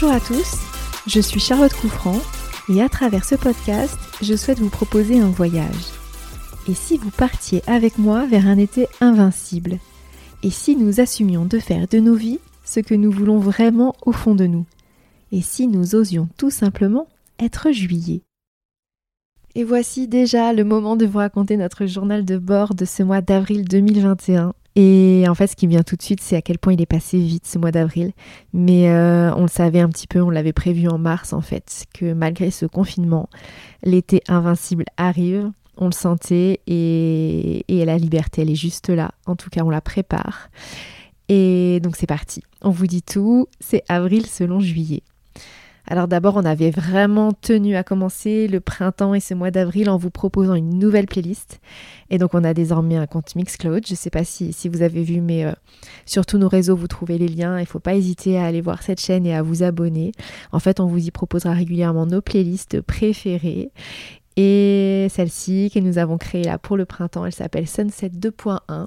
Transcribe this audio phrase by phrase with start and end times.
[0.00, 0.56] Bonjour à tous,
[1.06, 2.18] je suis Charlotte Couffrand
[2.70, 5.90] et à travers ce podcast, je souhaite vous proposer un voyage.
[6.66, 9.78] Et si vous partiez avec moi vers un été invincible?
[10.42, 14.12] Et si nous assumions de faire de nos vies ce que nous voulons vraiment au
[14.12, 14.64] fond de nous?
[15.32, 17.06] Et si nous osions tout simplement
[17.38, 18.22] être juillet?
[19.54, 23.20] Et voici déjà le moment de vous raconter notre journal de bord de ce mois
[23.20, 24.54] d'avril 2021.
[24.76, 26.80] Et en fait, ce qui me vient tout de suite, c'est à quel point il
[26.80, 28.12] est passé vite ce mois d'avril.
[28.52, 31.86] Mais euh, on le savait un petit peu, on l'avait prévu en mars en fait,
[31.92, 33.28] que malgré ce confinement,
[33.82, 35.50] l'été invincible arrive.
[35.76, 39.12] On le sentait et, et la liberté, elle est juste là.
[39.26, 40.50] En tout cas, on la prépare.
[41.28, 42.42] Et donc c'est parti.
[42.60, 45.02] On vous dit tout, c'est avril selon juillet.
[45.90, 49.96] Alors d'abord, on avait vraiment tenu à commencer le printemps et ce mois d'avril en
[49.96, 51.60] vous proposant une nouvelle playlist.
[52.10, 53.84] Et donc on a désormais un compte Mixcloud.
[53.84, 55.52] Je ne sais pas si, vous avez vu, mais euh,
[56.06, 57.58] sur tous nos réseaux, vous trouvez les liens.
[57.58, 60.12] Il ne faut pas hésiter à aller voir cette chaîne et à vous abonner.
[60.52, 63.72] En fait, on vous y proposera régulièrement nos playlists préférées.
[64.36, 68.86] Et celle-ci que nous avons créée là pour le printemps, elle s'appelle Sunset 2.1.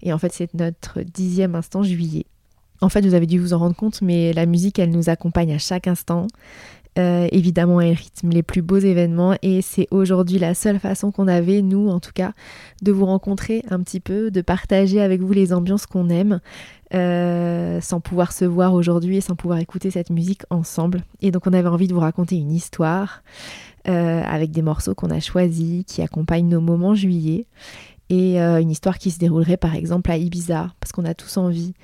[0.00, 2.24] Et en fait, c'est notre dixième instant juillet.
[2.80, 5.52] En fait, vous avez dû vous en rendre compte, mais la musique, elle nous accompagne
[5.52, 6.28] à chaque instant.
[6.98, 11.28] Euh, évidemment, elle rythme les plus beaux événements et c'est aujourd'hui la seule façon qu'on
[11.28, 12.32] avait, nous en tout cas,
[12.82, 16.40] de vous rencontrer un petit peu, de partager avec vous les ambiances qu'on aime,
[16.94, 21.02] euh, sans pouvoir se voir aujourd'hui et sans pouvoir écouter cette musique ensemble.
[21.20, 23.22] Et donc on avait envie de vous raconter une histoire
[23.88, 27.46] euh, avec des morceaux qu'on a choisis, qui accompagnent nos moments juillet
[28.10, 31.74] et une histoire qui se déroulerait par exemple à Ibiza, parce qu'on a tous envie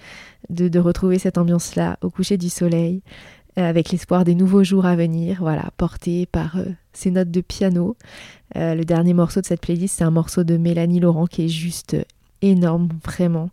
[0.51, 3.03] de, retrouver cette ambiance-là au coucher du soleil,
[3.59, 7.41] euh, avec l'espoir des nouveaux jours à venir, voilà, portés par euh, ces notes de
[7.41, 7.97] piano.
[8.57, 11.49] Euh, le dernier morceau de cette playlist, c'est un morceau de Mélanie Laurent qui est
[11.49, 11.97] juste
[12.43, 13.51] énorme, vraiment.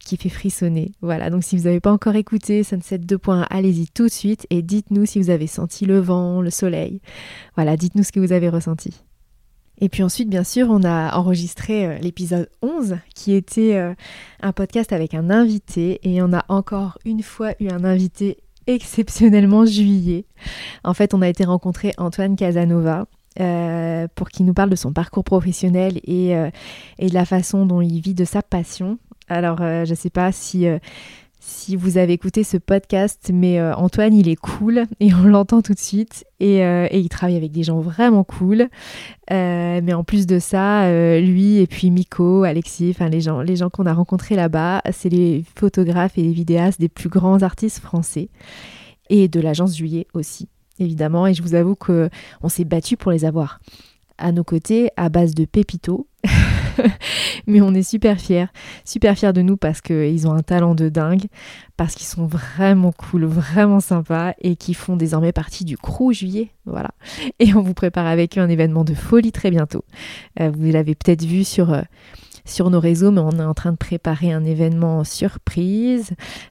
[0.00, 0.92] qui fait frissonner.
[1.02, 4.62] Voilà, donc si vous n'avez pas encore écouté Sunset 2.1, allez-y tout de suite et
[4.62, 7.02] dites-nous si vous avez senti le vent, le soleil.
[7.54, 9.02] Voilà, dites-nous ce que vous avez ressenti.
[9.82, 13.94] Et puis ensuite, bien sûr, on a enregistré euh, l'épisode 11, qui était euh,
[14.40, 18.36] un podcast avec un invité, et on a encore une fois eu un invité
[18.68, 20.24] exceptionnellement juillet.
[20.84, 23.06] En fait, on a été rencontrer Antoine Casanova.
[23.40, 26.32] Euh, pour qu'il nous parle de son parcours professionnel et,
[26.98, 28.98] et, de la façon dont il vit de sa passion.
[29.26, 30.66] Alors, je ne sais pas si
[31.44, 35.60] si vous avez écouté ce podcast, mais euh, Antoine, il est cool et on l'entend
[35.60, 36.24] tout de suite.
[36.38, 38.68] Et, euh, il travaille avec des gens vraiment cool.
[39.32, 40.88] Euh, mais en plus de ça,
[41.18, 45.08] lui et puis Miko, Alexis, enfin les gens, les gens qu'on a rencontrés là-bas, c'est
[45.08, 48.28] les photographes et les vidéastes des plus grands artistes français
[49.10, 50.48] et de l'agence Juillet aussi,
[50.78, 51.26] évidemment.
[51.26, 52.08] Et je vous avoue que
[52.42, 53.58] on s'est battu pour les avoir
[54.16, 56.06] à nos côtés à base de pépito.
[57.46, 58.46] mais on est super fiers,
[58.84, 61.26] super fiers de nous parce qu'ils ont un talent de dingue,
[61.76, 66.50] parce qu'ils sont vraiment cool, vraiment sympas et qui font désormais partie du crew juillet.
[66.66, 66.90] Voilà.
[67.38, 69.84] Et on vous prépare avec eux un événement de folie très bientôt.
[70.40, 71.72] Euh, vous l'avez peut-être vu sur.
[71.72, 71.82] Euh,
[72.44, 76.10] sur nos réseaux, mais on est en train de préparer un événement surprise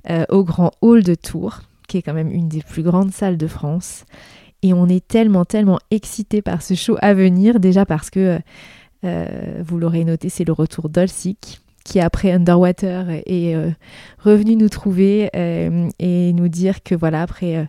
[0.10, 3.36] euh, au Grand Hall de Tours, qui est quand même une des plus grandes salles
[3.36, 4.06] de France.
[4.64, 8.40] Et on est tellement, tellement excités par ce show à venir, déjà parce que
[9.04, 13.72] vous l'aurez noté, c'est le retour d'Olsik qui après Underwater est euh,
[14.20, 17.68] revenu nous trouver euh, et nous dire que voilà, après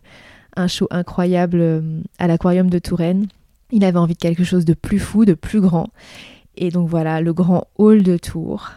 [0.57, 1.83] un show incroyable
[2.19, 3.27] à l'aquarium de Touraine,
[3.71, 5.89] il avait envie de quelque chose de plus fou, de plus grand.
[6.57, 8.73] Et donc voilà, le grand hall de Tours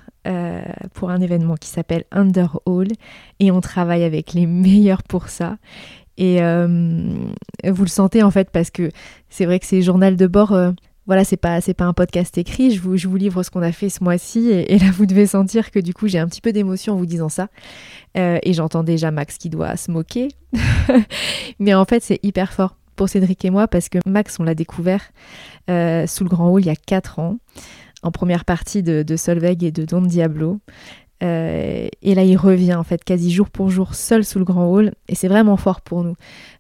[0.94, 2.88] pour un événement qui s'appelle Under Hall.
[3.40, 5.58] Et on travaille avec les meilleurs pour ça.
[6.18, 8.90] Et vous le sentez en fait parce que
[9.30, 10.58] c'est vrai que ces journal de bord,
[11.08, 12.72] voilà, c'est pas c'est pas un podcast écrit.
[12.72, 15.80] Je vous, livre ce qu'on a fait ce mois-ci et, là vous devez sentir que
[15.80, 17.48] du coup j'ai un petit peu d'émotion en vous disant ça.
[18.18, 20.30] Euh, et j'entends déjà Max qui doit se moquer,
[21.60, 24.56] mais en fait c'est hyper fort pour Cédric et moi parce que Max on l'a
[24.56, 25.12] découvert
[25.70, 27.38] euh, sous le grand hall il y a 4 ans
[28.04, 30.60] en première partie de, de et de Don Diablo.
[31.24, 34.68] Euh, et là, il revient en fait quasi jour pour jour seul sous le grand
[34.68, 34.94] hall.
[35.08, 36.16] Et c'est vraiment fort pour nous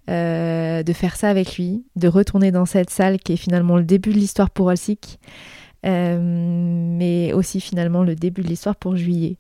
[0.10, 3.84] euh, de faire ça avec lui, de retourner dans cette salle qui est finalement le
[3.84, 5.19] début de l'histoire pour Olsik,
[5.86, 9.38] euh, mais aussi finalement le début de l'histoire pour Juillet.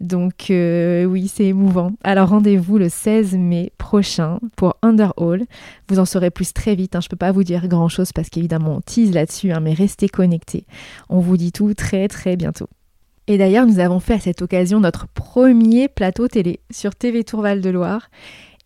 [0.00, 1.92] Donc oui, c'est émouvant.
[2.02, 5.44] Alors rendez-vous le 16 mai prochain pour Underhall.
[5.88, 6.96] Vous en saurez plus très vite.
[6.96, 7.00] Hein.
[7.02, 10.08] Je ne peux pas vous dire grand-chose parce qu'évidemment on tease là-dessus, hein, mais restez
[10.08, 10.64] connectés.
[11.10, 12.68] On vous dit tout très très bientôt.
[13.26, 17.60] Et d'ailleurs, nous avons fait à cette occasion notre premier plateau télé sur TV Tourval
[17.60, 18.10] de Loire.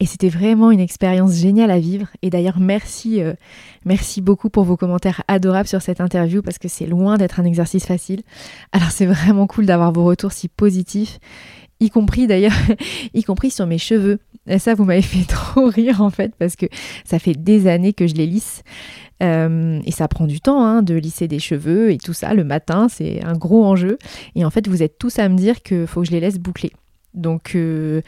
[0.00, 2.08] Et c'était vraiment une expérience géniale à vivre.
[2.22, 3.34] Et d'ailleurs, merci, euh,
[3.84, 7.44] merci beaucoup pour vos commentaires adorables sur cette interview parce que c'est loin d'être un
[7.44, 8.22] exercice facile.
[8.72, 11.20] Alors c'est vraiment cool d'avoir vos retours si positifs,
[11.78, 12.52] y compris d'ailleurs,
[13.14, 14.18] y compris sur mes cheveux.
[14.46, 16.66] Et ça, vous m'avez fait trop rire en fait, parce que
[17.04, 18.62] ça fait des années que je les lisse.
[19.22, 22.34] Euh, et ça prend du temps hein, de lisser des cheveux et tout ça.
[22.34, 23.98] Le matin, c'est un gros enjeu.
[24.34, 26.38] Et en fait, vous êtes tous à me dire qu'il faut que je les laisse
[26.38, 26.72] boucler.
[27.14, 28.02] Donc, euh,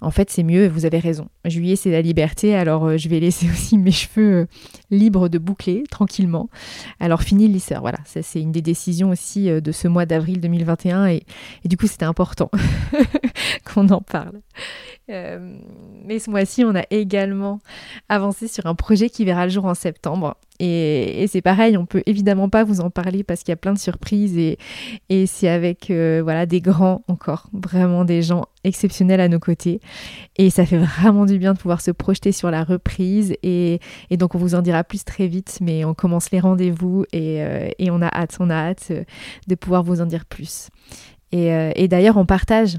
[0.00, 1.28] en fait, c'est mieux, vous avez raison.
[1.44, 4.48] Juillet, c'est la liberté, alors euh, je vais laisser aussi mes cheveux
[4.90, 6.50] libres de boucler tranquillement.
[6.98, 10.40] Alors, fini le lisseur, voilà, ça c'est une des décisions aussi de ce mois d'avril
[10.40, 11.22] 2021, et,
[11.64, 12.50] et, du coup, c'était important
[13.64, 14.40] qu'on en parle.
[15.08, 17.60] Mais ce mois-ci, on a également
[18.08, 20.36] avancé sur un projet qui verra le jour en septembre.
[20.60, 23.72] Et, c'est pareil, on peut évidemment pas vous en parler parce qu'il y a plein
[23.72, 29.28] de surprises et, c'est avec euh, voilà des grands encore, vraiment des gens exceptionnels à
[29.28, 29.80] nos côtés.
[30.36, 33.80] Et ça fait vraiment du bien de pouvoir se projeter sur la reprise et,
[34.10, 37.70] donc on vous en dira plus très vite, mais on commence les rendez-vous et, euh,
[37.90, 39.04] on a hâte, on a hâte euh,
[39.46, 40.70] de pouvoir vous en dire plus.
[41.30, 42.78] Et, d'ailleurs, on partage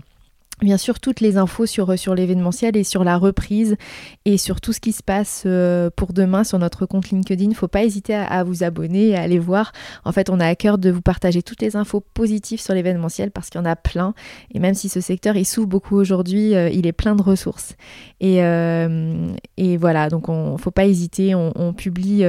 [0.61, 3.77] bien sûr toutes les infos sur, sur l'événementiel et sur la reprise
[4.25, 7.53] et sur tout ce qui se passe euh, pour demain sur notre compte LinkedIn.
[7.53, 9.71] Faut pas hésiter à, vous abonner et à aller voir.
[10.05, 13.31] En fait, on a à cœur de vous partager toutes les infos positives sur l'événementiel
[13.31, 14.13] parce qu'il y en a plein.
[14.53, 17.75] Et même si ce secteur il souffre beaucoup aujourd'hui, euh, il est plein de ressources.
[18.19, 21.35] Et, euh, et voilà, donc on faut pas hésiter.
[21.35, 22.23] On, on publie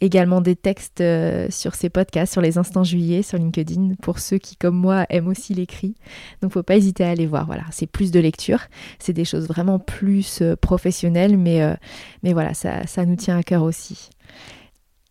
[0.00, 1.02] également des textes
[1.50, 5.28] sur ces podcasts, sur les instants juillet, sur LinkedIn pour ceux qui, comme moi, aiment
[5.28, 5.94] aussi l'écrit.
[6.42, 7.46] Donc faut pas hésiter à aller voir.
[7.46, 8.60] Voilà c'est plus de lecture,
[8.98, 11.74] c'est des choses vraiment plus euh, professionnelles, mais, euh,
[12.22, 14.10] mais voilà, ça, ça, nous tient à cœur aussi.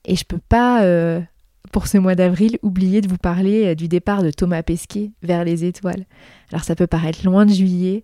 [0.06, 1.22] Et je peux pas, euh,
[1.72, 5.66] pour ce mois d'avril, oublier de vous parler du départ de Thomas Pesquet vers les
[5.66, 6.06] étoiles.
[6.52, 8.04] Alors ça peut paraître loin de juillet,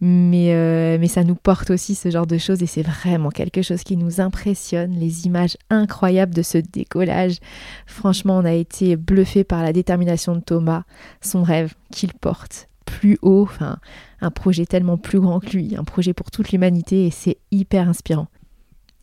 [0.00, 3.82] mais, mais ça nous porte aussi ce genre de choses et c'est vraiment quelque chose
[3.82, 7.38] qui nous impressionne, les images incroyables de ce décollage.
[7.84, 10.84] Franchement, on a été bluffé par la détermination de Thomas,
[11.20, 12.69] son rêve qu'il porte
[13.22, 13.78] haut, enfin
[14.20, 17.88] un projet tellement plus grand que lui, un projet pour toute l'humanité et c'est hyper
[17.88, 18.28] inspirant.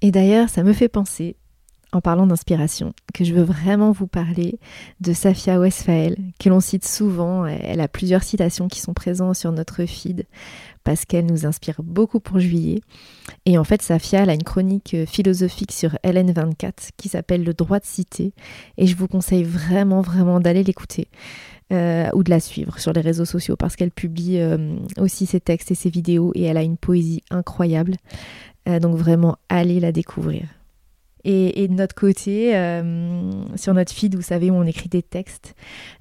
[0.01, 1.35] Et d'ailleurs, ça me fait penser,
[1.91, 4.59] en parlant d'inspiration, que je veux vraiment vous parler
[4.99, 7.45] de Safia Westphal, que l'on cite souvent.
[7.45, 10.25] Elle a plusieurs citations qui sont présentes sur notre feed
[10.83, 12.81] parce qu'elle nous inspire beaucoup pour juillet.
[13.45, 17.79] Et en fait, Safia elle a une chronique philosophique sur LN24 qui s'appelle Le droit
[17.79, 18.33] de citer.
[18.77, 21.07] Et je vous conseille vraiment, vraiment d'aller l'écouter.
[21.73, 25.41] Euh, ou de la suivre sur les réseaux sociaux parce qu'elle publie euh, aussi ses
[25.41, 27.95] textes et ses vidéos et elle a une poésie incroyable.
[28.69, 30.45] Euh, donc vraiment, allez la découvrir.
[31.25, 32.53] Et, de notre côté,
[33.57, 35.55] sur notre feed, vous savez, où on écrit des textes,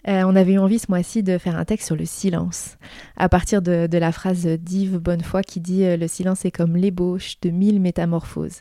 [0.07, 2.77] on avait eu envie ce mois-ci de faire un texte sur le silence,
[3.17, 7.41] à partir de, de la phrase d'Yves Bonnefoy qui dit Le silence est comme l'ébauche
[7.41, 8.61] de mille métamorphoses.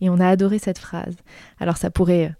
[0.00, 1.16] Et on a adoré cette phrase.
[1.58, 2.32] Alors ça pourrait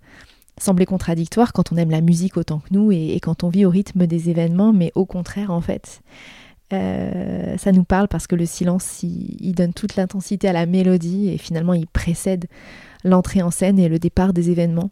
[0.59, 3.71] sembler contradictoire quand on aime la musique autant que nous et, quand on vit au
[3.71, 6.03] rythme des événements, mais au contraire, en fait,
[6.73, 11.29] euh, ça nous parle parce que le silence, il, donne toute l'intensité à la mélodie
[11.29, 12.47] et finalement, il précède
[13.03, 14.91] l'entrée en scène et le départ des événements.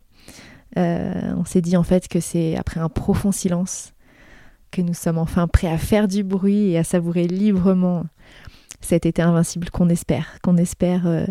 [0.78, 3.92] Euh, on s'est dit en fait que c'est après un profond silence
[4.70, 8.06] que nous sommes enfin prêts à faire du bruit et à savourer librement
[8.80, 11.26] cet été invincible qu'on espère, qu'on espère euh,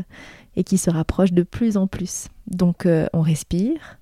[0.55, 2.27] et qui se rapproche de plus en plus.
[2.47, 3.97] Donc on respire,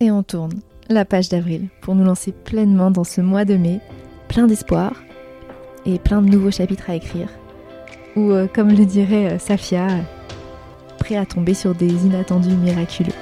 [0.00, 3.80] et on tourne la page d'avril pour nous lancer pleinement dans ce mois de mai,
[4.28, 4.92] plein d'espoir
[5.86, 7.28] et plein de nouveaux chapitres à écrire.
[8.16, 9.88] Ou euh, comme le dirait euh, Safia,
[10.98, 13.12] prêt à tomber sur des inattendus miraculeux.